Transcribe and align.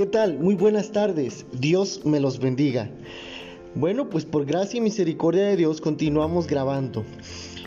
¿Qué 0.00 0.06
tal? 0.06 0.38
Muy 0.38 0.54
buenas 0.54 0.92
tardes. 0.92 1.44
Dios 1.52 2.06
me 2.06 2.20
los 2.20 2.38
bendiga. 2.38 2.88
Bueno, 3.74 4.08
pues 4.08 4.24
por 4.24 4.46
gracia 4.46 4.78
y 4.78 4.80
misericordia 4.80 5.44
de 5.44 5.56
Dios 5.56 5.82
continuamos 5.82 6.46
grabando. 6.46 7.04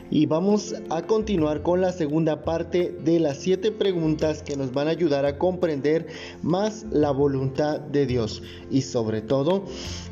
Y 0.09 0.25
vamos 0.25 0.73
a 0.89 1.04
continuar 1.04 1.61
con 1.61 1.79
la 1.79 1.91
segunda 1.91 2.43
parte 2.43 2.97
de 3.05 3.19
las 3.19 3.37
siete 3.37 3.72
preguntas 3.72 4.41
que 4.41 4.55
nos 4.55 4.73
van 4.73 4.87
a 4.87 4.90
ayudar 4.90 5.27
a 5.27 5.37
comprender 5.37 6.08
más 6.41 6.87
la 6.90 7.12
voluntad 7.12 7.79
de 7.79 8.08
Dios. 8.08 8.41
Y 8.72 8.81
sobre 8.81 9.22
todo, 9.22 9.65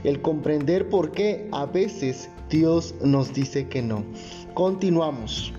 el 0.04 0.22
comprender 0.22 0.90
por 0.90 1.14
qué 1.14 1.50
a 1.52 1.66
veces 1.66 2.30
Dios 2.52 2.94
nos 3.04 3.34
dice 3.34 3.68
que 3.68 3.82
no. 3.82 4.06
Continuamos. 4.54 5.54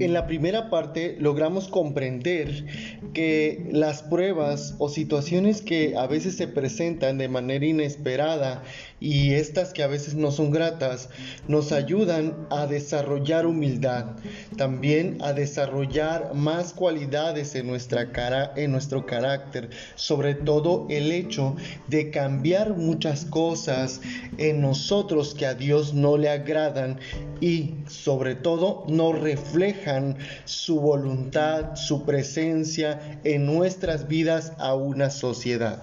En 0.00 0.12
la 0.12 0.26
primera 0.26 0.70
parte 0.70 1.16
logramos 1.18 1.66
comprender 1.68 2.64
que 3.12 3.68
las 3.70 4.02
pruebas 4.02 4.74
o 4.78 4.88
situaciones 4.88 5.62
que 5.62 5.96
a 5.96 6.06
veces 6.06 6.36
se 6.36 6.48
presentan 6.48 7.18
de 7.18 7.28
manera 7.28 7.66
inesperada 7.66 8.62
y 9.00 9.34
estas 9.34 9.72
que 9.72 9.82
a 9.82 9.86
veces 9.86 10.14
no 10.14 10.30
son 10.30 10.50
gratas 10.50 11.08
nos 11.46 11.72
ayudan 11.72 12.46
a 12.50 12.66
desarrollar 12.66 13.46
humildad, 13.46 14.16
también 14.56 15.18
a 15.20 15.32
desarrollar 15.32 16.34
más 16.34 16.72
cualidades 16.72 17.54
en, 17.54 17.66
nuestra 17.66 18.10
cara, 18.10 18.52
en 18.56 18.72
nuestro 18.72 19.06
carácter, 19.06 19.70
sobre 19.94 20.34
todo 20.34 20.86
el 20.90 21.12
hecho 21.12 21.56
de 21.86 22.10
cambiar 22.10 22.76
muchas 22.76 23.24
cosas 23.24 24.00
en 24.36 24.60
nosotros 24.60 25.34
que 25.34 25.46
a 25.46 25.54
Dios 25.54 25.94
no 25.94 26.16
le 26.16 26.28
agradan 26.28 26.98
y 27.40 27.74
sobre 27.88 28.34
todo 28.34 28.84
no 28.88 29.12
reflejan 29.12 30.16
su 30.44 30.80
voluntad, 30.80 31.76
su 31.76 32.04
presencia 32.04 32.97
en 33.24 33.46
nuestras 33.46 34.08
vidas 34.08 34.52
a 34.58 34.74
una 34.74 35.10
sociedad. 35.10 35.82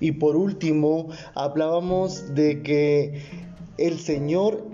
Y 0.00 0.12
por 0.12 0.36
último, 0.36 1.08
hablábamos 1.34 2.34
de 2.34 2.62
que 2.62 3.22
el 3.78 3.98
Señor 3.98 4.72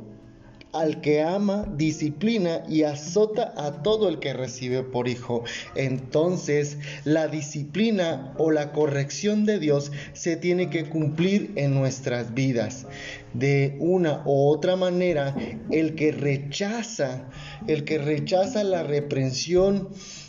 al 0.73 1.01
que 1.01 1.23
ama, 1.23 1.67
disciplina 1.77 2.63
y 2.69 2.83
azota 2.83 3.55
a 3.57 3.83
todo 3.83 4.09
el 4.09 4.19
que 4.19 4.33
recibe 4.33 4.83
por 4.83 5.09
hijo. 5.09 5.45
Entonces, 5.75 6.79
la 7.05 7.29
disciplina 7.29 8.35
o 8.39 8.51
la 8.51 8.73
corrección 8.73 9.45
de 9.47 9.59
Dios 9.59 9.91
se 10.13 10.37
tiene 10.37 10.71
que 10.71 10.89
cumplir 10.89 11.53
en 11.57 11.75
nuestras 11.75 12.35
vidas. 12.35 12.87
De 13.33 13.77
una 13.81 14.23
u 14.25 14.49
otra 14.49 14.77
manera, 14.77 15.35
el 15.71 15.95
que 15.95 16.13
rechaza, 16.13 17.29
el 17.67 17.85
que 17.85 17.99
rechaza 17.99 18.63
la 18.65 18.83
reprensión, 18.83 19.89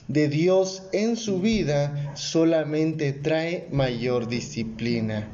de 0.10 0.28
Dios 0.28 0.84
en 0.92 1.16
su 1.16 1.40
vida 1.40 2.14
solamente 2.16 3.14
trae 3.14 3.68
mayor 3.72 4.28
disciplina. 4.28 5.30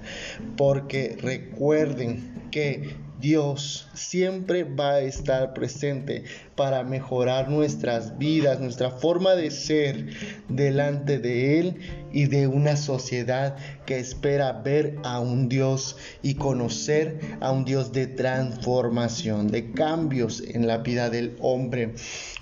Porque 0.58 1.18
recuerden 1.20 2.50
que 2.52 2.90
Dios 3.20 3.88
siempre 3.94 4.66
va 4.66 4.96
a 4.96 5.02
estar 5.02 5.54
presente 5.54 6.26
para 6.56 6.84
mejorar 6.84 7.50
nuestras 7.50 8.18
vidas, 8.18 8.60
nuestra 8.60 8.92
forma 8.92 9.36
de 9.36 9.52
ser 9.52 10.08
delante 10.48 11.20
de 11.20 11.60
Él 11.60 11.76
y 12.12 12.28
de 12.28 12.48
una 12.48 12.78
sociedad 12.78 13.58
que 13.86 14.00
espera 14.00 14.54
ver 14.54 14.98
a 15.04 15.20
un 15.20 15.50
Dios 15.50 15.98
y 16.24 16.36
conocer 16.36 17.20
a 17.42 17.52
un 17.52 17.66
Dios 17.66 17.92
de 17.92 18.08
transformación, 18.08 19.52
de 19.52 19.72
cambios 19.72 20.42
en 20.42 20.66
la 20.66 20.78
vida 20.78 21.10
del 21.10 21.36
hombre. 21.42 21.94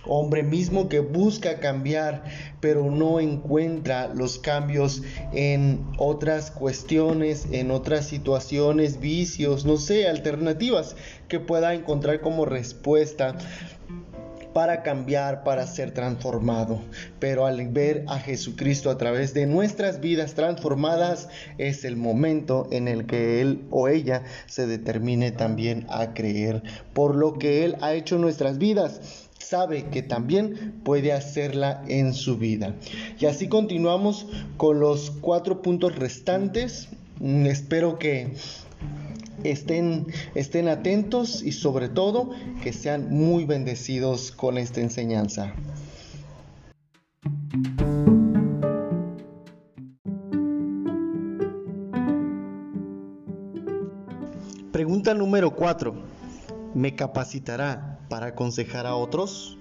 Hombre 0.06 0.44
mismo 0.44 0.90
que 0.90 1.00
busca 1.00 1.59
cambiar, 1.59 2.23
pero 2.59 2.91
no 2.91 3.19
encuentra 3.19 4.13
los 4.13 4.38
cambios 4.38 5.02
en 5.31 5.88
otras 5.97 6.52
cuestiones, 6.52 7.47
en 7.52 7.72
otras 7.72 8.06
situaciones, 8.07 9.00
vicios, 9.00 9.66
no 9.66 9.78
sé, 9.78 10.07
alternativas 10.07 10.96
que 11.29 11.40
pueda 11.40 11.73
encontrar 11.73 12.22
como 12.22 12.46
respuesta 12.46 13.38
para 14.53 14.84
cambiar, 14.84 15.44
para 15.44 15.68
ser 15.68 15.91
transformado. 15.91 16.80
Pero 17.19 17.46
al 17.46 17.68
ver 17.69 18.06
a 18.08 18.19
Jesucristo 18.19 18.90
a 18.90 18.97
través 18.97 19.34
de 19.34 19.46
nuestras 19.46 20.00
vidas 20.00 20.34
transformadas, 20.34 21.30
es 21.58 21.84
el 21.86 21.97
momento 21.97 22.68
en 22.72 22.88
el 22.88 23.06
que 23.06 23.41
Él 23.41 23.66
o 23.72 23.88
ella 23.88 24.24
se 24.46 24.68
determine 24.68 25.31
también 25.31 25.86
a 25.90 26.14
creer 26.14 26.64
por 26.94 27.16
lo 27.16 27.34
que 27.34 27.66
Él 27.66 27.75
ha 27.81 27.94
hecho 27.94 28.16
en 28.16 28.22
nuestras 28.22 28.58
vidas 28.58 29.30
sabe 29.44 29.86
que 29.91 30.02
también 30.02 30.81
puede 30.84 31.12
hacerla 31.12 31.84
en 31.88 32.14
su 32.14 32.38
vida. 32.38 32.75
Y 33.20 33.25
así 33.25 33.47
continuamos 33.47 34.25
con 34.58 34.80
los 34.80 35.12
cuatro 35.12 35.62
puntos 35.62 35.96
restantes. 35.96 36.88
Espero 37.22 38.00
que 38.00 38.34
estén, 39.43 40.07
estén 40.35 40.67
atentos 40.67 41.43
y 41.43 41.51
sobre 41.51 41.89
todo 41.89 42.31
que 42.61 42.73
sean 42.73 43.09
muy 43.09 43.45
bendecidos 43.45 44.31
con 44.31 44.57
esta 44.57 44.81
enseñanza. 44.81 45.53
Pregunta 54.71 55.13
número 55.13 55.51
4. 55.51 55.93
¿Me 56.73 56.95
capacitará 56.95 57.99
para 58.09 58.27
aconsejar 58.27 58.87
a 58.87 58.95
otros? 58.95 59.59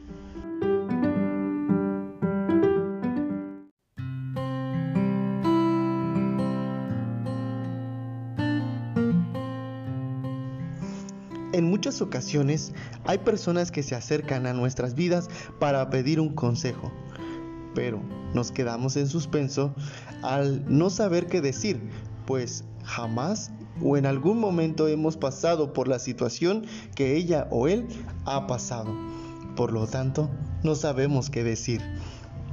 Ocasiones 12.03 12.73
hay 13.05 13.19
personas 13.19 13.71
que 13.71 13.83
se 13.83 13.95
acercan 13.95 14.47
a 14.47 14.53
nuestras 14.53 14.95
vidas 14.95 15.29
para 15.59 15.89
pedir 15.91 16.21
un 16.21 16.35
consejo, 16.35 16.93
pero 17.75 18.03
nos 18.35 18.53
quedamos 18.53 18.97
en 18.97 19.09
suspenso 19.09 19.75
al 20.23 20.65
no 20.67 20.91
saber 20.91 21.27
qué 21.27 21.41
decir, 21.41 21.81
pues 22.27 22.65
jamás 22.85 23.51
o 23.81 23.97
en 23.97 24.07
algún 24.07 24.39
momento 24.39 24.89
hemos 24.89 25.17
pasado 25.17 25.73
por 25.73 25.89
la 25.89 25.99
situación 25.99 26.67
que 26.95 27.17
ella 27.17 27.49
o 27.51 27.69
él 27.69 27.87
ha 28.25 28.47
pasado. 28.47 28.95
Por 29.57 29.73
lo 29.73 29.87
tanto, 29.87 30.31
no 30.63 30.75
sabemos 30.75 31.31
qué 31.31 31.45
decir. 31.45 31.81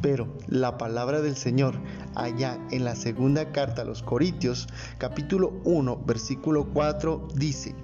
Pero 0.01 0.27
la 0.47 0.77
palabra 0.77 1.21
del 1.21 1.35
Señor, 1.35 1.75
allá 2.15 2.57
en 2.71 2.85
la 2.85 2.95
segunda 2.95 3.51
carta 3.51 3.81
a 3.81 3.85
los 3.85 4.01
Corintios, 4.01 4.67
capítulo 4.97 5.59
1, 5.65 6.03
versículo 6.05 6.69
4, 6.73 7.27
dice, 7.35 7.75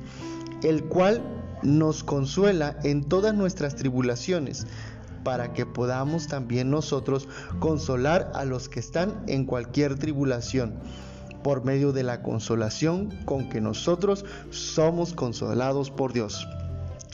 el 0.63 0.85
cual 0.85 1.21
nos 1.65 2.03
consuela 2.03 2.77
en 2.83 3.03
todas 3.03 3.33
nuestras 3.33 3.75
tribulaciones, 3.75 4.65
para 5.23 5.53
que 5.53 5.65
podamos 5.65 6.27
también 6.27 6.69
nosotros 6.69 7.27
consolar 7.59 8.31
a 8.35 8.45
los 8.45 8.69
que 8.69 8.79
están 8.79 9.23
en 9.27 9.45
cualquier 9.45 9.97
tribulación, 9.97 10.75
por 11.43 11.65
medio 11.65 11.91
de 11.91 12.03
la 12.03 12.21
consolación 12.21 13.09
con 13.25 13.49
que 13.49 13.61
nosotros 13.61 14.25
somos 14.51 15.13
consolados 15.13 15.91
por 15.91 16.13
Dios. 16.13 16.47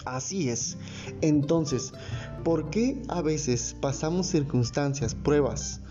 Así 0.05 0.49
es. 0.49 0.77
Entonces, 1.21 1.93
¿por 2.43 2.69
qué 2.69 3.01
a 3.07 3.21
veces 3.21 3.75
pasamos 3.79 4.27
circunstancias, 4.27 5.15
pruebas 5.15 5.81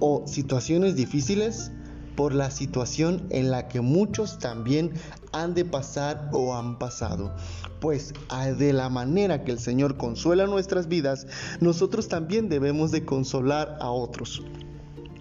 o 0.00 0.24
situaciones 0.26 0.96
difíciles? 0.96 1.72
Por 2.16 2.34
la 2.34 2.50
situación 2.50 3.26
en 3.30 3.50
la 3.50 3.68
que 3.68 3.80
muchos 3.80 4.38
también 4.38 4.94
han 5.32 5.54
de 5.54 5.64
pasar 5.64 6.30
o 6.32 6.56
han 6.56 6.78
pasado. 6.78 7.34
Pues 7.80 8.14
de 8.58 8.72
la 8.72 8.88
manera 8.88 9.44
que 9.44 9.52
el 9.52 9.58
Señor 9.58 9.96
consuela 9.96 10.46
nuestras 10.46 10.88
vidas, 10.88 11.26
nosotros 11.60 12.08
también 12.08 12.48
debemos 12.48 12.90
de 12.90 13.04
consolar 13.04 13.76
a 13.80 13.90
otros. 13.90 14.42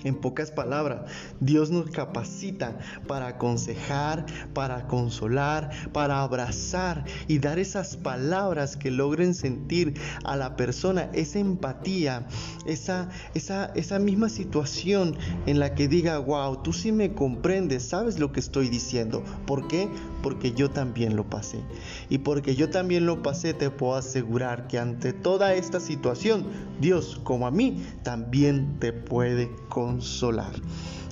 En 0.06 0.16
pocas 0.16 0.52
palabras, 0.52 1.02
Dios 1.40 1.72
nos 1.72 1.90
capacita 1.90 2.78
para 3.08 3.28
aconsejar, 3.28 4.26
para 4.54 4.88
consolar, 4.88 5.72
para 5.92 6.22
abrazar 6.22 7.04
y 7.28 7.40
dar 7.40 7.58
esas 7.58 7.98
palabras 7.98 8.78
que 8.78 8.92
logren 8.92 9.34
sentir 9.34 10.00
a 10.24 10.36
la 10.36 10.56
persona 10.56 11.10
esa 11.14 11.40
empatía, 11.40 12.28
esa, 12.68 13.10
esa, 13.34 13.72
esa 13.74 13.98
misma 13.98 14.30
situación 14.30 15.18
en 15.48 15.60
la 15.60 15.74
que 15.74 15.88
diga, 15.88 16.20
wow, 16.20 16.62
tú 16.62 16.72
sí 16.72 16.92
me 16.92 17.14
comprendes, 17.14 17.84
sabes 17.84 18.20
lo 18.20 18.32
que 18.32 18.40
estoy 18.40 18.70
diciendo. 18.70 19.24
¿Por 19.48 19.68
qué? 19.68 19.90
Porque 20.26 20.54
yo 20.54 20.72
también 20.72 21.16
lo 21.16 21.30
pasé. 21.30 21.60
Y 22.10 22.18
porque 22.18 22.56
yo 22.56 22.72
también 22.72 23.06
lo 23.06 23.22
pasé, 23.22 23.54
te 23.54 23.70
puedo 23.70 23.94
asegurar 23.94 24.66
que 24.66 24.80
ante 24.80 25.14
toda 25.14 25.54
esta 25.54 25.80
situación, 25.80 26.48
Dios, 26.82 27.22
como 27.24 27.46
a 27.46 27.52
mí, 27.52 27.86
también 28.02 28.80
te 28.80 28.92
puede 28.92 29.52
consolar. 29.70 30.52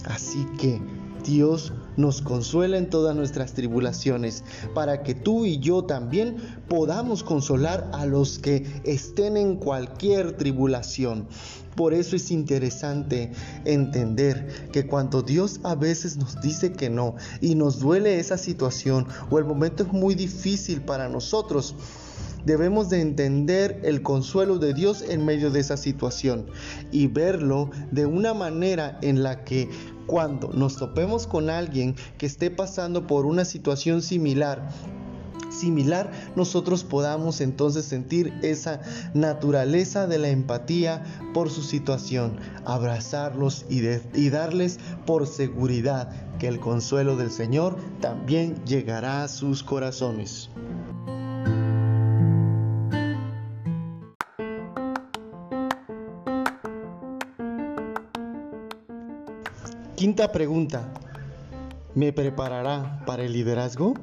Así 0.05 0.47
que 0.57 0.81
Dios 1.23 1.73
nos 1.97 2.21
consuela 2.21 2.77
en 2.77 2.89
todas 2.89 3.15
nuestras 3.15 3.53
tribulaciones, 3.53 4.43
para 4.73 5.03
que 5.03 5.15
tú 5.15 5.45
y 5.45 5.59
yo 5.59 5.83
también 5.83 6.37
podamos 6.67 7.23
consolar 7.23 7.89
a 7.93 8.05
los 8.05 8.39
que 8.39 8.65
estén 8.83 9.37
en 9.37 9.55
cualquier 9.57 10.37
tribulación. 10.37 11.27
Por 11.75 11.93
eso 11.93 12.15
es 12.15 12.29
interesante 12.29 13.31
entender 13.65 14.69
que 14.71 14.85
cuando 14.85 15.23
Dios 15.23 15.59
a 15.63 15.73
veces 15.75 16.17
nos 16.17 16.39
dice 16.39 16.71
que 16.71 16.89
no 16.89 17.15
y 17.41 17.55
nos 17.55 17.79
duele 17.79 18.19
esa 18.19 18.37
situación 18.37 19.07
o 19.31 19.39
el 19.39 19.45
momento 19.45 19.83
es 19.83 19.91
muy 19.91 20.13
difícil 20.13 20.81
para 20.81 21.09
nosotros, 21.09 21.75
debemos 22.45 22.89
de 22.89 23.01
entender 23.01 23.79
el 23.83 24.01
consuelo 24.01 24.57
de 24.57 24.73
Dios 24.73 25.01
en 25.01 25.25
medio 25.25 25.51
de 25.51 25.59
esa 25.59 25.77
situación 25.77 26.47
y 26.91 27.07
verlo 27.07 27.69
de 27.91 28.05
una 28.05 28.33
manera 28.33 28.97
en 29.01 29.23
la 29.23 29.43
que 29.43 29.69
cuando 30.05 30.49
nos 30.49 30.77
topemos 30.77 31.27
con 31.27 31.49
alguien 31.49 31.95
que 32.17 32.25
esté 32.25 32.51
pasando 32.51 33.07
por 33.07 33.25
una 33.25 33.45
situación 33.45 34.01
similar, 34.01 34.67
similar, 35.49 36.11
nosotros 36.35 36.83
podamos 36.83 37.39
entonces 37.41 37.85
sentir 37.85 38.33
esa 38.41 38.81
naturaleza 39.13 40.07
de 40.07 40.19
la 40.19 40.29
empatía 40.29 41.03
por 41.33 41.49
su 41.49 41.61
situación, 41.61 42.37
abrazarlos 42.65 43.65
y, 43.69 43.81
y, 44.13 44.29
darles 44.29 44.79
por 45.05 45.27
seguridad 45.27 46.09
que 46.39 46.47
el 46.47 46.59
consuelo 46.59 47.15
del 47.15 47.31
Señor 47.31 47.77
también 48.01 48.55
llegará 48.65 49.23
a 49.23 49.27
sus 49.27 49.63
corazones. 49.63 50.49
Pregunta. 60.31 60.91
¿Me 61.95 62.11
preparará 62.13 63.03
para 63.05 63.23
el 63.23 63.33
liderazgo? 63.33 63.93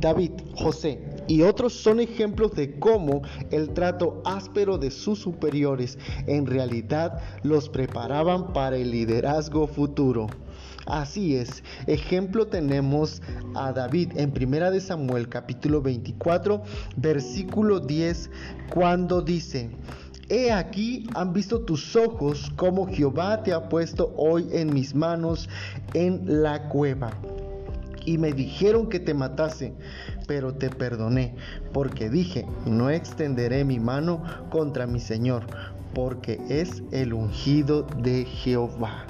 David, 0.00 0.32
José 0.54 1.00
y 1.26 1.42
otros 1.42 1.72
son 1.72 1.98
ejemplos 1.98 2.52
de 2.52 2.78
cómo 2.78 3.22
el 3.50 3.70
trato 3.70 4.22
áspero 4.24 4.78
de 4.78 4.90
sus 4.90 5.18
superiores 5.18 5.98
en 6.26 6.46
realidad 6.46 7.20
los 7.42 7.68
preparaban 7.68 8.52
para 8.52 8.76
el 8.76 8.90
liderazgo 8.90 9.66
futuro. 9.66 10.28
Así 10.86 11.34
es, 11.34 11.64
ejemplo 11.88 12.46
tenemos 12.46 13.20
a 13.56 13.72
David 13.72 14.12
en 14.14 14.30
Primera 14.30 14.70
de 14.70 14.80
Samuel 14.80 15.28
capítulo 15.28 15.82
24, 15.82 16.62
versículo 16.96 17.80
10, 17.80 18.30
cuando 18.72 19.20
dice, 19.20 19.70
He 20.28 20.52
aquí 20.52 21.08
han 21.16 21.32
visto 21.32 21.62
tus 21.62 21.96
ojos 21.96 22.52
como 22.54 22.86
Jehová 22.86 23.42
te 23.42 23.52
ha 23.52 23.68
puesto 23.68 24.14
hoy 24.16 24.48
en 24.52 24.72
mis 24.72 24.94
manos 24.94 25.48
en 25.92 26.42
la 26.42 26.68
cueva. 26.68 27.10
Y 28.04 28.18
me 28.18 28.32
dijeron 28.32 28.88
que 28.88 29.00
te 29.00 29.12
matase, 29.12 29.74
pero 30.28 30.54
te 30.54 30.70
perdoné, 30.70 31.34
porque 31.72 32.08
dije, 32.08 32.46
no 32.64 32.90
extenderé 32.90 33.64
mi 33.64 33.80
mano 33.80 34.22
contra 34.50 34.86
mi 34.86 35.00
Señor, 35.00 35.42
porque 35.94 36.40
es 36.48 36.84
el 36.92 37.12
ungido 37.12 37.88
de 37.98 38.24
Jehová. 38.24 39.06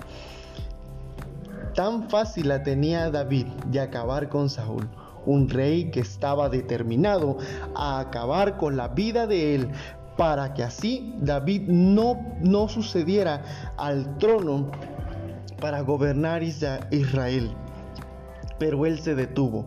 Tan 1.76 2.08
fácil 2.08 2.48
la 2.48 2.62
tenía 2.62 3.10
David 3.10 3.48
de 3.66 3.80
acabar 3.80 4.30
con 4.30 4.48
Saúl, 4.48 4.88
un 5.26 5.50
rey 5.50 5.90
que 5.90 6.00
estaba 6.00 6.48
determinado 6.48 7.36
a 7.74 8.00
acabar 8.00 8.56
con 8.56 8.78
la 8.78 8.88
vida 8.88 9.26
de 9.26 9.54
él 9.54 9.68
para 10.16 10.54
que 10.54 10.62
así 10.62 11.14
David 11.18 11.68
no, 11.68 12.18
no 12.40 12.70
sucediera 12.70 13.42
al 13.76 14.16
trono 14.16 14.70
para 15.60 15.82
gobernar 15.82 16.42
Israel. 16.42 17.54
Pero 18.58 18.86
él 18.86 18.98
se 19.00 19.14
detuvo, 19.14 19.66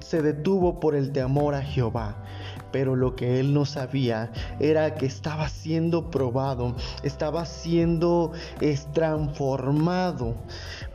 se 0.00 0.22
detuvo 0.22 0.80
por 0.80 0.94
el 0.94 1.12
temor 1.12 1.54
a 1.54 1.62
Jehová 1.62 2.24
pero 2.74 2.96
lo 2.96 3.14
que 3.14 3.38
él 3.38 3.54
no 3.54 3.66
sabía 3.66 4.32
era 4.58 4.96
que 4.96 5.06
estaba 5.06 5.48
siendo 5.48 6.10
probado, 6.10 6.74
estaba 7.04 7.46
siendo 7.46 8.32
transformado 8.92 10.34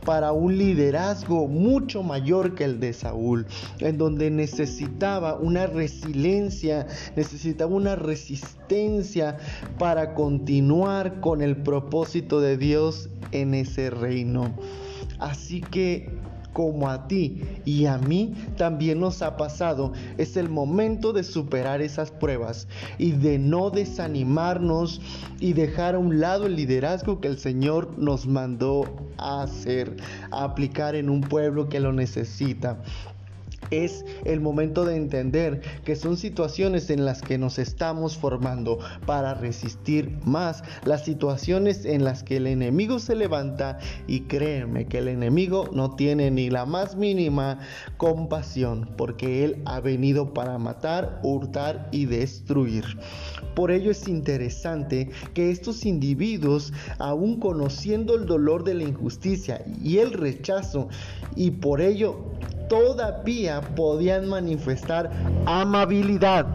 para 0.04 0.32
un 0.32 0.58
liderazgo 0.58 1.48
mucho 1.48 2.02
mayor 2.02 2.54
que 2.54 2.64
el 2.64 2.80
de 2.80 2.92
Saúl, 2.92 3.46
en 3.78 3.96
donde 3.96 4.30
necesitaba 4.30 5.36
una 5.36 5.66
resiliencia, 5.66 6.86
necesitaba 7.16 7.74
una 7.74 7.96
resistencia 7.96 9.38
para 9.78 10.12
continuar 10.12 11.22
con 11.22 11.40
el 11.40 11.56
propósito 11.56 12.42
de 12.42 12.58
Dios 12.58 13.08
en 13.32 13.54
ese 13.54 13.88
reino. 13.88 14.54
Así 15.18 15.62
que 15.62 16.19
como 16.52 16.88
a 16.88 17.06
ti 17.06 17.42
y 17.64 17.86
a 17.86 17.98
mí 17.98 18.34
también 18.56 19.00
nos 19.00 19.22
ha 19.22 19.36
pasado, 19.36 19.92
es 20.18 20.36
el 20.36 20.48
momento 20.48 21.12
de 21.12 21.24
superar 21.24 21.80
esas 21.80 22.10
pruebas 22.10 22.68
y 22.98 23.12
de 23.12 23.38
no 23.38 23.70
desanimarnos 23.70 25.00
y 25.40 25.52
dejar 25.52 25.94
a 25.94 25.98
un 25.98 26.20
lado 26.20 26.46
el 26.46 26.56
liderazgo 26.56 27.20
que 27.20 27.28
el 27.28 27.38
Señor 27.38 27.98
nos 27.98 28.26
mandó 28.26 28.84
a 29.16 29.42
hacer, 29.42 29.96
a 30.30 30.44
aplicar 30.44 30.94
en 30.94 31.08
un 31.10 31.20
pueblo 31.20 31.68
que 31.68 31.80
lo 31.80 31.92
necesita 31.92 32.82
es 33.70 34.04
el 34.24 34.40
momento 34.40 34.84
de 34.84 34.96
entender 34.96 35.62
que 35.84 35.96
son 35.96 36.16
situaciones 36.16 36.90
en 36.90 37.04
las 37.04 37.22
que 37.22 37.38
nos 37.38 37.58
estamos 37.58 38.16
formando 38.16 38.78
para 39.06 39.34
resistir 39.34 40.18
más 40.24 40.62
las 40.84 41.04
situaciones 41.04 41.84
en 41.84 42.04
las 42.04 42.22
que 42.22 42.36
el 42.36 42.46
enemigo 42.46 42.98
se 42.98 43.14
levanta 43.14 43.78
y 44.06 44.20
créeme 44.22 44.86
que 44.86 44.98
el 44.98 45.08
enemigo 45.08 45.68
no 45.72 45.94
tiene 45.94 46.30
ni 46.30 46.50
la 46.50 46.66
más 46.66 46.96
mínima 46.96 47.60
compasión 47.96 48.90
porque 48.96 49.44
él 49.44 49.62
ha 49.64 49.80
venido 49.80 50.34
para 50.34 50.58
matar, 50.58 51.20
hurtar 51.22 51.88
y 51.92 52.06
destruir. 52.06 52.84
Por 53.54 53.70
ello 53.70 53.90
es 53.90 54.08
interesante 54.08 55.10
que 55.34 55.50
estos 55.50 55.84
individuos, 55.84 56.72
aún 56.98 57.40
conociendo 57.40 58.14
el 58.14 58.26
dolor 58.26 58.64
de 58.64 58.74
la 58.74 58.84
injusticia 58.84 59.64
y 59.82 59.98
el 59.98 60.12
rechazo, 60.12 60.88
y 61.36 61.50
por 61.50 61.80
ello 61.80 62.16
todavía 62.70 63.60
podían 63.74 64.28
manifestar 64.28 65.10
amabilidad, 65.44 66.46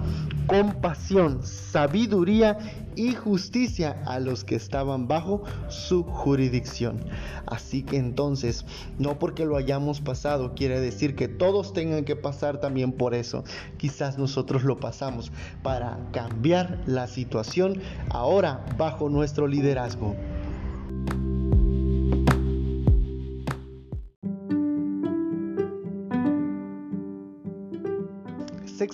compasión, 0.48 1.44
sabiduría 1.44 2.58
y 2.96 3.14
justicia 3.14 4.02
a 4.06 4.22
los 4.22 4.46
que 4.46 4.56
estaban 4.56 5.10
bajo 5.10 5.44
su 5.68 6.04
jurisdicción. 6.04 7.02
Así 7.46 7.84
que 7.84 7.98
entonces, 7.98 8.66
no 8.98 9.20
porque 9.20 9.46
lo 9.46 9.58
hayamos 9.58 10.00
pasado 10.00 10.56
quiere 10.56 10.80
decir 10.80 11.18
que 11.18 11.28
todos 11.28 11.74
tengan 11.74 12.06
que 12.06 12.16
pasar 12.16 12.62
también 12.62 12.94
por 12.94 13.14
eso. 13.14 13.44
Quizás 13.78 14.18
nosotros 14.18 14.64
lo 14.64 14.80
pasamos 14.80 15.34
para 15.64 16.00
cambiar 16.14 16.80
la 16.86 17.08
situación 17.08 17.82
ahora 18.10 18.66
bajo 18.78 19.10
nuestro 19.10 19.48
liderazgo. 19.48 20.16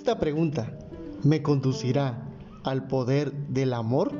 Sexta 0.02 0.20
pregunta. 0.20 0.68
¿Me 1.22 1.44
conducirá 1.44 2.28
al 2.64 2.88
poder 2.88 3.32
del 3.50 3.72
amor? 3.72 4.12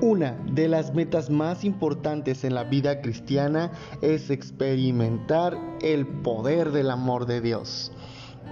Una 0.00 0.38
de 0.52 0.68
las 0.68 0.94
metas 0.94 1.28
más 1.28 1.64
importantes 1.64 2.44
en 2.44 2.54
la 2.54 2.62
vida 2.62 3.00
cristiana 3.00 3.72
es 4.00 4.30
experimentar 4.30 5.58
el 5.82 6.06
poder 6.06 6.70
del 6.70 6.92
amor 6.92 7.26
de 7.26 7.40
Dios. 7.40 7.90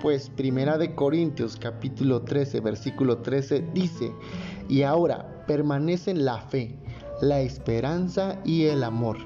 Pues 0.03 0.29
Primera 0.29 0.77
de 0.77 0.97
Corintios 0.97 1.57
capítulo 1.57 2.23
13 2.23 2.61
versículo 2.61 3.19
13 3.19 3.71
dice, 3.73 4.13
y 4.69 4.83
ahora 4.83 5.36
permanecen 5.47 6.25
la 6.25 6.41
fe, 6.41 6.75
la 7.21 7.41
esperanza 7.41 8.39
y 8.45 8.65
el 8.65 8.85
amor. 8.85 9.19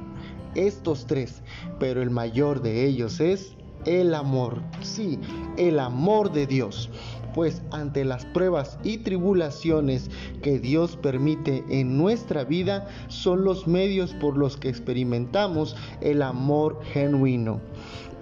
Estos 0.54 1.06
tres, 1.06 1.42
pero 1.78 2.02
el 2.02 2.10
mayor 2.10 2.62
de 2.62 2.86
ellos 2.86 3.20
es 3.20 3.54
el 3.86 4.14
amor. 4.14 4.62
Sí, 4.82 5.18
el 5.56 5.78
amor 5.78 6.32
de 6.32 6.46
Dios. 6.46 6.90
Pues 7.34 7.62
ante 7.70 8.04
las 8.04 8.24
pruebas 8.26 8.78
y 8.82 8.98
tribulaciones 8.98 10.10
que 10.42 10.58
Dios 10.58 10.96
permite 10.96 11.64
en 11.68 11.96
nuestra 11.96 12.42
vida 12.42 12.88
son 13.06 13.44
los 13.44 13.68
medios 13.68 14.14
por 14.14 14.36
los 14.36 14.56
que 14.56 14.68
experimentamos 14.68 15.76
el 16.00 16.22
amor 16.22 16.80
genuino. 16.92 17.60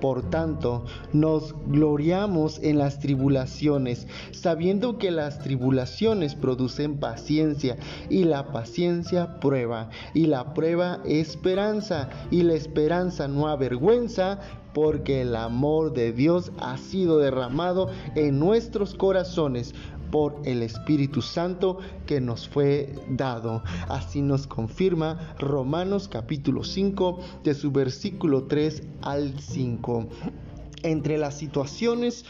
Por 0.00 0.30
tanto, 0.30 0.84
nos 1.12 1.54
gloriamos 1.66 2.60
en 2.62 2.78
las 2.78 3.00
tribulaciones, 3.00 4.06
sabiendo 4.30 4.98
que 4.98 5.10
las 5.10 5.40
tribulaciones 5.40 6.34
producen 6.34 6.98
paciencia, 6.98 7.76
y 8.08 8.24
la 8.24 8.52
paciencia 8.52 9.40
prueba, 9.40 9.90
y 10.14 10.26
la 10.26 10.54
prueba 10.54 11.00
esperanza, 11.04 12.08
y 12.30 12.42
la 12.42 12.54
esperanza 12.54 13.26
no 13.28 13.48
avergüenza, 13.48 14.40
porque 14.72 15.22
el 15.22 15.34
amor 15.34 15.92
de 15.92 16.12
Dios 16.12 16.52
ha 16.60 16.76
sido 16.76 17.18
derramado 17.18 17.90
en 18.14 18.38
nuestros 18.38 18.94
corazones 18.94 19.74
por 20.10 20.40
el 20.44 20.62
Espíritu 20.62 21.22
Santo 21.22 21.78
que 22.06 22.20
nos 22.20 22.48
fue 22.48 22.94
dado. 23.08 23.62
Así 23.88 24.22
nos 24.22 24.46
confirma 24.46 25.34
Romanos 25.38 26.08
capítulo 26.08 26.64
5 26.64 27.20
de 27.44 27.54
su 27.54 27.70
versículo 27.70 28.44
3 28.44 28.82
al 29.02 29.38
5 29.38 30.08
entre 30.82 31.18
las 31.18 31.36
situaciones, 31.36 32.24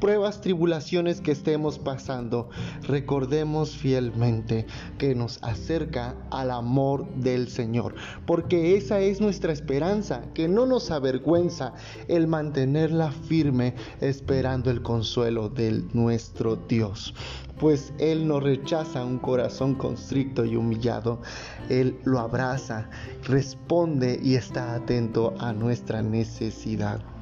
pruebas, 0.00 0.40
tribulaciones 0.40 1.20
que 1.20 1.32
estemos 1.32 1.78
pasando, 1.78 2.50
recordemos 2.82 3.76
fielmente 3.76 4.66
que 4.98 5.14
nos 5.14 5.42
acerca 5.42 6.14
al 6.30 6.50
amor 6.50 7.08
del 7.16 7.48
Señor, 7.48 7.94
porque 8.26 8.76
esa 8.76 9.00
es 9.00 9.20
nuestra 9.20 9.52
esperanza, 9.52 10.22
que 10.34 10.48
no 10.48 10.66
nos 10.66 10.90
avergüenza 10.90 11.74
el 12.08 12.26
mantenerla 12.26 13.12
firme 13.12 13.74
esperando 14.00 14.70
el 14.70 14.82
consuelo 14.82 15.48
de 15.48 15.82
nuestro 15.92 16.56
Dios. 16.56 17.14
Pues 17.58 17.92
Él 17.98 18.28
no 18.28 18.38
rechaza 18.38 19.04
un 19.04 19.18
corazón 19.18 19.74
constricto 19.74 20.44
y 20.44 20.54
humillado, 20.54 21.20
Él 21.68 21.98
lo 22.04 22.20
abraza, 22.20 22.88
responde 23.24 24.20
y 24.22 24.36
está 24.36 24.74
atento 24.74 25.34
a 25.40 25.52
nuestra 25.52 26.02
necesidad. 26.02 27.17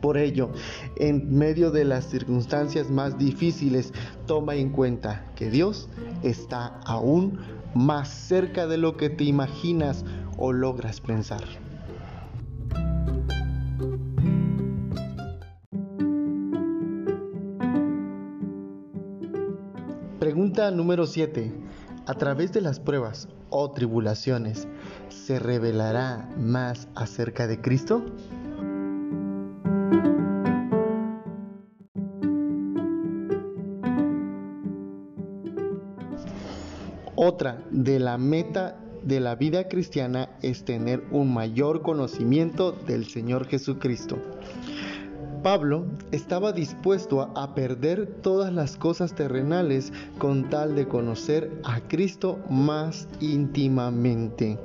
Por 0.00 0.16
ello, 0.16 0.50
en 0.96 1.36
medio 1.36 1.70
de 1.70 1.84
las 1.84 2.06
circunstancias 2.06 2.90
más 2.90 3.18
difíciles, 3.18 3.92
toma 4.26 4.54
en 4.54 4.70
cuenta 4.70 5.26
que 5.36 5.50
Dios 5.50 5.88
está 6.22 6.80
aún 6.86 7.38
más 7.74 8.08
cerca 8.08 8.66
de 8.66 8.78
lo 8.78 8.96
que 8.96 9.10
te 9.10 9.24
imaginas 9.24 10.04
o 10.38 10.52
logras 10.52 11.00
pensar. 11.00 11.44
Pregunta 20.18 20.70
número 20.70 21.06
7. 21.06 21.52
A 22.06 22.14
través 22.14 22.52
de 22.52 22.60
las 22.60 22.80
pruebas 22.80 23.28
o 23.50 23.70
tribulaciones, 23.70 24.68
¿se 25.08 25.38
revelará 25.38 26.28
más 26.38 26.88
acerca 26.94 27.46
de 27.46 27.60
Cristo? 27.60 28.04
Otra 37.22 37.62
de 37.70 38.00
la 38.00 38.16
meta 38.16 38.78
de 39.02 39.20
la 39.20 39.34
vida 39.34 39.68
cristiana 39.68 40.30
es 40.42 40.64
tener 40.64 41.04
un 41.10 41.32
mayor 41.32 41.82
conocimiento 41.82 42.72
del 42.72 43.06
Señor 43.06 43.46
Jesucristo. 43.46 44.16
Pablo 45.42 45.86
estaba 46.12 46.52
dispuesto 46.52 47.30
a, 47.34 47.54
perder 47.54 48.06
todas 48.22 48.52
las 48.52 48.76
cosas 48.76 49.14
terrenales 49.14 49.92
con 50.18 50.50
tal 50.50 50.74
de 50.74 50.86
conocer 50.86 51.50
a 51.64 51.80
Cristo 51.80 52.38
más 52.50 53.08
íntimamente, 53.20 54.58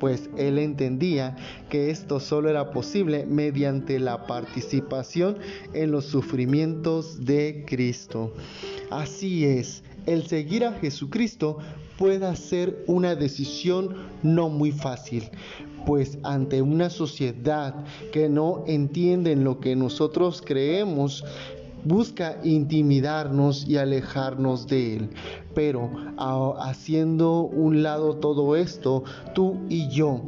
pues 0.00 0.30
él 0.36 0.58
entendía 0.58 1.36
que 1.68 1.90
esto 1.90 2.18
solo 2.18 2.48
era 2.48 2.72
posible 2.72 3.26
mediante 3.26 4.00
la 4.00 4.26
participación 4.26 5.36
en 5.74 5.92
los 5.92 6.06
sufrimientos 6.06 7.24
de 7.24 7.64
Cristo. 7.68 8.32
Así 8.90 9.44
es, 9.44 9.84
el 10.06 10.26
seguir 10.26 10.64
a 10.64 10.72
Jesucristo 10.72 11.58
pueda 11.98 12.34
ser 12.34 12.82
una 12.86 13.14
decisión 13.14 13.94
no 14.22 14.48
muy 14.48 14.72
fácil, 14.72 15.28
pues 15.84 16.18
ante 16.22 16.62
una 16.62 16.88
sociedad 16.88 17.74
que 18.10 18.28
no 18.30 18.64
entiende 18.66 19.36
lo 19.36 19.60
que 19.60 19.76
nosotros 19.76 20.42
creemos, 20.44 21.22
busca 21.84 22.36
intimidarnos 22.44 23.66
y 23.68 23.76
alejarnos 23.76 24.66
de 24.66 24.96
Él. 24.96 25.10
Pero 25.54 25.90
haciendo 26.60 27.42
un 27.42 27.82
lado 27.82 28.16
todo 28.16 28.56
esto, 28.56 29.04
tú 29.34 29.58
y 29.68 29.88
yo 29.88 30.20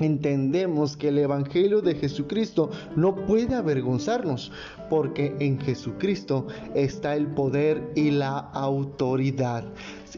entendemos 0.00 0.96
que 0.96 1.08
el 1.08 1.18
Evangelio 1.18 1.80
de 1.82 1.94
Jesucristo 1.94 2.70
no 2.96 3.14
puede 3.14 3.54
avergonzarnos, 3.54 4.50
porque 4.88 5.34
en 5.38 5.60
Jesucristo 5.60 6.46
está 6.74 7.14
el 7.14 7.28
poder 7.28 7.92
y 7.94 8.10
la 8.10 8.38
autoridad, 8.38 9.64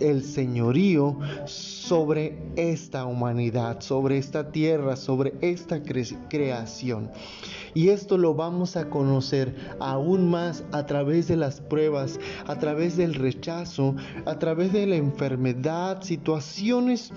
el 0.00 0.24
señorío 0.24 1.18
sobre 1.44 2.38
esta 2.56 3.04
humanidad, 3.04 3.80
sobre 3.80 4.18
esta 4.18 4.50
tierra, 4.50 4.96
sobre 4.96 5.34
esta 5.40 5.82
creación. 5.82 7.10
Y 7.74 7.88
esto 7.88 8.18
lo 8.18 8.34
vamos 8.34 8.76
a 8.76 8.88
conocer 8.90 9.54
aún 9.80 10.30
más 10.30 10.64
a 10.72 10.86
través 10.86 11.28
de 11.28 11.36
las 11.36 11.60
pruebas, 11.60 12.18
a 12.46 12.58
través 12.58 12.96
del 12.96 13.14
rechazo, 13.14 13.94
a 14.26 14.38
través 14.38 14.72
de 14.72 14.86
la 14.86 14.96
enfermedad, 14.96 16.02
situaciones 16.02 17.12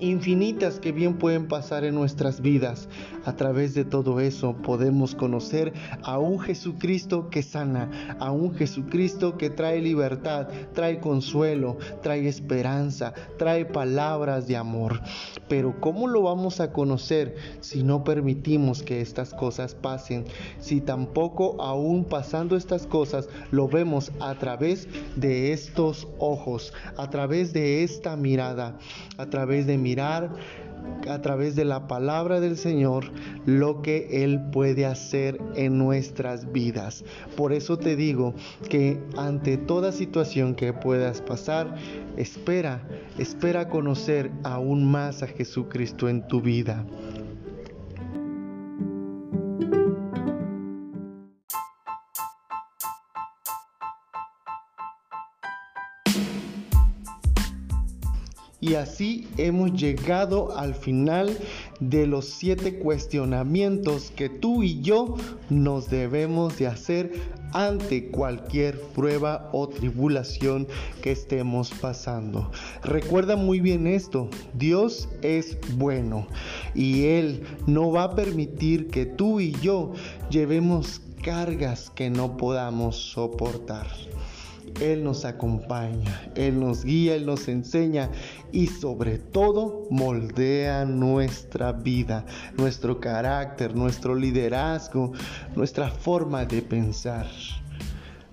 infinitas 0.00 0.80
que 0.80 0.92
bien 0.92 1.18
pueden 1.18 1.48
pasar 1.48 1.84
en 1.84 1.94
nuestras 1.94 2.40
vidas. 2.40 2.88
A 3.24 3.36
través 3.36 3.74
de 3.74 3.84
todo 3.84 4.20
eso 4.20 4.56
podemos 4.56 5.14
conocer 5.14 5.72
a 6.02 6.18
un 6.18 6.40
Jesucristo 6.40 7.28
que 7.30 7.42
sana, 7.42 8.16
a 8.18 8.30
un 8.30 8.54
Jesucristo 8.54 9.36
que 9.36 9.50
trae 9.50 9.80
libertad, 9.80 10.48
trae 10.72 11.00
consuelo, 11.00 11.78
trae 12.02 12.28
esperanza, 12.28 13.12
trae 13.36 13.64
palabras 13.64 14.46
de 14.46 14.56
amor. 14.56 15.00
Pero 15.48 15.80
¿cómo 15.80 16.08
lo 16.08 16.22
vamos 16.22 16.60
a 16.60 16.72
conocer 16.72 17.36
si 17.60 17.82
no 17.82 18.04
permitimos 18.04 18.82
que 18.82 19.00
estas 19.00 19.34
cosas 19.34 19.74
pasen? 19.74 20.24
Si 20.60 20.80
tampoco 20.80 21.60
aún 21.60 22.04
pasando 22.04 22.56
estas 22.56 22.86
cosas 22.86 23.28
lo 23.50 23.68
vemos 23.68 24.12
a 24.20 24.34
través 24.34 24.88
de 25.16 25.52
estos 25.52 26.08
ojos, 26.18 26.72
a 26.96 27.10
través 27.10 27.52
de 27.52 27.82
esta 27.82 28.16
mirada, 28.16 28.78
a 29.16 29.26
través 29.26 29.66
de 29.66 29.78
mirar 29.88 30.30
a 31.08 31.20
través 31.22 31.56
de 31.56 31.64
la 31.64 31.86
palabra 31.86 32.40
del 32.40 32.56
Señor 32.56 33.04
lo 33.46 33.82
que 33.82 34.24
Él 34.24 34.40
puede 34.52 34.84
hacer 34.84 35.40
en 35.54 35.78
nuestras 35.78 36.52
vidas. 36.52 37.04
Por 37.36 37.52
eso 37.52 37.78
te 37.78 37.96
digo 37.96 38.34
que 38.68 39.00
ante 39.16 39.56
toda 39.56 39.92
situación 39.92 40.54
que 40.54 40.72
puedas 40.72 41.20
pasar, 41.20 41.74
espera, 42.16 42.82
espera 43.18 43.68
conocer 43.68 44.30
aún 44.44 44.90
más 44.90 45.22
a 45.22 45.28
Jesucristo 45.28 46.08
en 46.08 46.26
tu 46.26 46.40
vida. 46.40 46.84
Así 58.78 59.28
hemos 59.36 59.72
llegado 59.72 60.56
al 60.56 60.74
final 60.74 61.36
de 61.80 62.06
los 62.06 62.26
siete 62.26 62.78
cuestionamientos 62.78 64.12
que 64.14 64.28
tú 64.28 64.62
y 64.62 64.80
yo 64.80 65.16
nos 65.50 65.90
debemos 65.90 66.58
de 66.58 66.66
hacer 66.66 67.12
ante 67.52 68.08
cualquier 68.08 68.80
prueba 68.80 69.48
o 69.52 69.68
tribulación 69.68 70.66
que 71.02 71.12
estemos 71.12 71.70
pasando. 71.80 72.50
Recuerda 72.82 73.36
muy 73.36 73.60
bien 73.60 73.86
esto, 73.86 74.28
Dios 74.54 75.08
es 75.22 75.58
bueno 75.76 76.26
y 76.74 77.04
Él 77.04 77.42
no 77.66 77.90
va 77.90 78.04
a 78.04 78.14
permitir 78.14 78.88
que 78.88 79.06
tú 79.06 79.40
y 79.40 79.52
yo 79.60 79.92
llevemos 80.30 81.00
cargas 81.22 81.90
que 81.90 82.10
no 82.10 82.36
podamos 82.36 82.96
soportar. 82.96 83.86
Él 84.80 85.04
nos 85.04 85.24
acompaña, 85.24 86.30
Él 86.34 86.60
nos 86.60 86.84
guía, 86.84 87.14
Él 87.14 87.26
nos 87.26 87.48
enseña 87.48 88.10
y 88.52 88.66
sobre 88.68 89.18
todo 89.18 89.86
moldea 89.90 90.84
nuestra 90.84 91.72
vida, 91.72 92.24
nuestro 92.56 93.00
carácter, 93.00 93.74
nuestro 93.74 94.14
liderazgo, 94.14 95.12
nuestra 95.56 95.88
forma 95.88 96.44
de 96.44 96.62
pensar. 96.62 97.26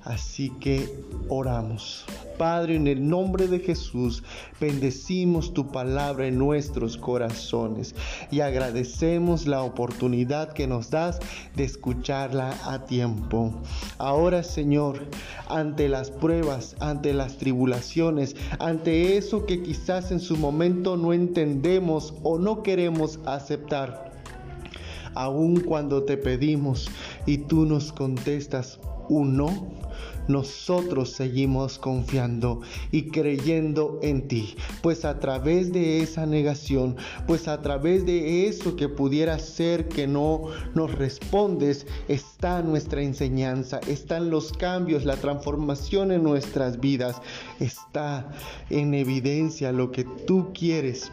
Así 0.04 0.52
que 0.60 1.04
oramos. 1.30 2.06
Padre, 2.38 2.76
en 2.76 2.88
el 2.88 3.08
nombre 3.08 3.48
de 3.48 3.60
Jesús, 3.60 4.24
bendecimos 4.60 5.54
tu 5.54 5.72
palabra 5.72 6.28
en 6.28 6.38
nuestros 6.38 6.98
corazones 6.98 7.96
y 8.32 8.42
agradecemos 8.42 9.48
la 9.48 9.64
oportunidad 9.64 10.54
que 10.54 10.68
nos 10.68 10.90
das 10.90 11.20
de 11.56 11.64
escucharla 11.64 12.56
a 12.66 12.86
tiempo. 12.86 13.54
Ahora, 13.98 14.44
Señor, 14.44 15.00
ante 15.50 15.90
las 15.90 16.12
pruebas, 16.12 16.76
ante 16.80 17.14
las 17.14 17.38
tribulaciones, 17.38 18.36
ante 18.60 19.18
eso 19.18 19.46
que 19.46 19.62
quizás 19.62 20.12
en 20.12 20.20
su 20.20 20.38
momento 20.38 20.98
no 20.98 21.14
entendemos 21.14 22.14
o 22.24 22.38
no 22.38 22.64
queremos 22.64 23.20
aceptar, 23.26 24.12
aun 25.14 25.62
cuando 25.62 26.04
te 26.04 26.18
pedimos 26.18 26.90
y 27.26 27.40
tú 27.40 27.66
nos 27.66 27.92
contestas 27.94 28.80
un 29.10 29.38
no, 29.38 29.68
nosotros 30.28 31.12
seguimos 31.12 31.78
confiando 31.78 32.62
y 32.92 33.10
creyendo 33.10 34.00
en 34.02 34.28
ti, 34.28 34.56
pues 34.82 35.06
a 35.06 35.20
través 35.20 35.72
de 35.72 36.02
esa 36.02 36.26
negación, 36.26 36.96
pues 37.28 37.48
a 37.48 37.62
través 37.62 38.06
de 38.06 38.48
eso 38.48 38.76
que 38.76 38.90
pudiera 38.90 39.38
ser 39.40 39.88
que 39.88 40.08
no 40.08 40.44
nos 40.74 40.94
respondes, 40.96 41.86
está 42.08 42.62
nuestra 42.62 43.02
enseñanza, 43.02 43.80
están 43.88 44.30
los 44.30 44.54
cambios, 44.54 45.06
la 45.06 45.18
transformación 45.18 46.12
en 46.12 46.24
nuestras 46.24 46.80
vidas, 46.80 47.22
está 47.60 48.32
en 48.70 48.94
evidencia 48.94 49.72
lo 49.72 49.92
que 49.92 50.04
tú 50.04 50.52
quieres 50.54 51.12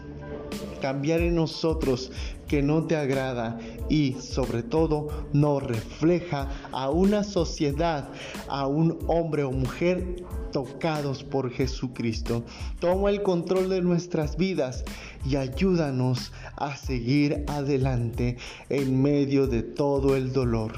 cambiar 0.80 1.20
en 1.20 1.36
nosotros 1.36 2.10
que 2.48 2.60
no 2.60 2.84
te 2.84 2.96
agrada 2.96 3.58
y 3.88 4.14
sobre 4.20 4.62
todo 4.62 5.08
no 5.32 5.58
refleja 5.58 6.50
a 6.70 6.90
una 6.90 7.24
sociedad, 7.24 8.10
a 8.48 8.66
un 8.72 8.98
hombre 9.06 9.44
o 9.44 9.52
mujer 9.52 10.16
tocados 10.52 11.24
por 11.24 11.50
Jesucristo. 11.50 12.44
Toma 12.78 13.10
el 13.10 13.22
control 13.22 13.68
de 13.70 13.80
nuestras 13.80 14.36
vidas 14.36 14.84
y 15.24 15.36
ayúdanos 15.36 16.32
a 16.56 16.76
seguir 16.76 17.44
adelante 17.48 18.36
en 18.68 19.02
medio 19.02 19.46
de 19.46 19.62
todo 19.62 20.14
el 20.14 20.32
dolor. 20.32 20.72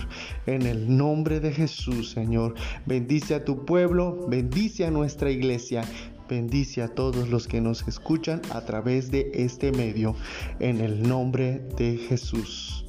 En 0.47 0.63
el 0.63 0.97
nombre 0.97 1.41
de 1.41 1.53
Jesús, 1.53 2.11
Señor, 2.11 2.55
bendice 2.87 3.35
a 3.35 3.45
tu 3.45 3.65
pueblo, 3.65 4.27
bendice 4.29 4.87
a 4.87 4.91
nuestra 4.91 5.31
iglesia 5.31 5.83
bendice 6.27 6.81
a 6.81 6.89
todos 6.89 7.29
los 7.29 7.47
que 7.47 7.61
nos 7.61 7.87
escuchan 7.87 8.41
a 8.51 8.63
través 8.63 9.11
de 9.11 9.31
este 9.35 9.73
medio, 9.73 10.17
en 10.59 10.81
el 10.81 11.07
nombre 11.07 11.61
de 11.77 11.99
Jesús. 11.99 12.87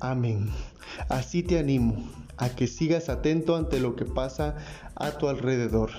Amén. 0.00 0.48
Así 1.08 1.42
te 1.42 1.58
animo 1.58 2.19
a 2.40 2.48
que 2.48 2.66
sigas 2.66 3.08
atento 3.08 3.54
ante 3.54 3.78
lo 3.78 3.94
que 3.94 4.06
pasa 4.06 4.56
a 4.96 5.12
tu 5.12 5.28
alrededor 5.28 5.90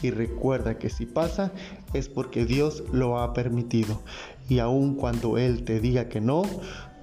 y 0.00 0.10
recuerda 0.10 0.78
que 0.78 0.88
si 0.88 1.06
pasa 1.06 1.52
es 1.92 2.08
porque 2.08 2.46
Dios 2.46 2.84
lo 2.92 3.18
ha 3.20 3.34
permitido 3.34 4.00
y 4.48 4.60
aun 4.60 4.94
cuando 4.94 5.38
Él 5.38 5.64
te 5.64 5.80
diga 5.80 6.08
que 6.08 6.20
no, 6.20 6.44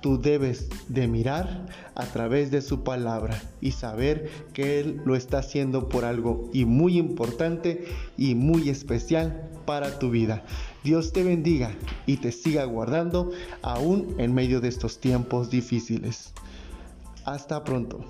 tú 0.02 0.20
debes 0.20 0.70
de 0.88 1.08
mirar 1.08 1.68
a 1.96 2.06
través 2.06 2.52
de 2.52 2.62
su 2.62 2.84
palabra 2.84 3.42
y 3.60 3.72
saber 3.72 4.30
que 4.54 4.80
Él 4.80 5.02
lo 5.06 5.16
está 5.16 5.40
haciendo 5.40 5.90
por 5.90 6.06
algo 6.06 6.50
y 6.54 6.66
muy 6.66 6.98
importante 6.98 7.86
y 8.18 8.34
muy 8.36 8.70
especial 8.70 9.50
para 9.66 10.00
tu 10.00 10.10
vida. 10.10 10.44
Dios 10.84 11.12
te 11.12 11.24
bendiga 11.24 11.72
y 12.06 12.18
te 12.18 12.32
siga 12.32 12.64
guardando 12.66 13.32
aún 13.62 14.16
en 14.20 14.34
medio 14.34 14.62
de 14.62 14.70
estos 14.70 15.00
tiempos 15.00 15.50
difíciles. 15.50 16.34
Hasta 17.26 17.64
pronto. 17.64 18.06